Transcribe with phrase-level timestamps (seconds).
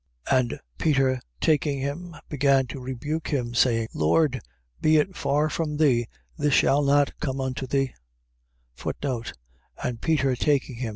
[0.29, 0.39] 16:22.
[0.39, 4.41] And Peter taking him, began to rebuke him, saying: Lord,
[4.81, 7.93] be it far from thee, this shall not be unto thee.
[8.83, 10.89] And Peter taking him.